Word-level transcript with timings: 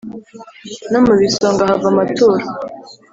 No 0.91 0.99
mu 1.05 1.13
bisonga 1.21 1.61
hava 1.69 1.87
amaturo 1.93 2.39